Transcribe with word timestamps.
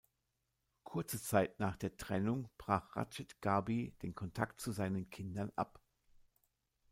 Kurze 0.83 1.21
Zeit 1.21 1.59
nach 1.59 1.77
der 1.77 1.95
Trennung 1.95 2.49
brach 2.57 2.95
Rachid 2.95 3.39
Gharbi 3.39 3.93
den 4.01 4.15
Kontakt 4.15 4.59
zu 4.59 4.71
seinen 4.71 5.07
Kindern 5.11 5.51
ab. 5.55 5.79